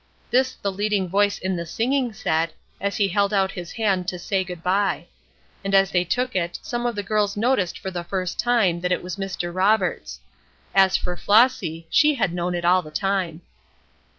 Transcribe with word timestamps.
This 0.31 0.53
the 0.55 0.71
leading 0.71 1.07
voice 1.07 1.37
in 1.37 1.55
the 1.57 1.65
singing 1.67 2.11
said, 2.11 2.53
as 2.81 2.97
he 2.97 3.07
held 3.09 3.31
out 3.35 3.51
his 3.51 3.73
hand 3.73 4.07
to 4.07 4.17
say 4.17 4.43
good 4.43 4.63
bye. 4.63 5.05
And 5.63 5.75
as 5.75 5.91
they 5.91 6.03
took 6.03 6.35
it 6.35 6.57
some 6.63 6.87
of 6.87 6.95
the 6.95 7.03
girls 7.03 7.37
noticed 7.37 7.77
for 7.77 7.91
the 7.91 8.03
first 8.03 8.39
time 8.39 8.81
that 8.81 8.91
it 8.91 9.03
was 9.03 9.17
Mr. 9.17 9.53
Roberts; 9.53 10.19
as 10.73 10.97
for 10.97 11.15
Flossy, 11.15 11.85
she 11.91 12.15
had 12.15 12.33
known 12.33 12.55
it 12.55 12.65
all 12.65 12.81
the 12.81 12.89
time. 12.89 13.41